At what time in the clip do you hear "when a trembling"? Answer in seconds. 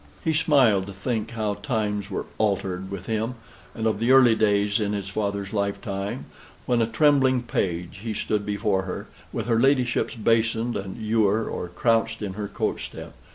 6.65-7.43